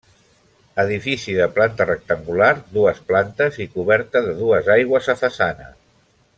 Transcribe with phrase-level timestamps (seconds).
[0.83, 5.73] Edifici de planta rectangular, dues plantes i coberta de dues aigües a façana.